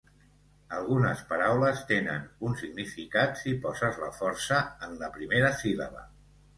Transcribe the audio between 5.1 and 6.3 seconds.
primera síl·laba.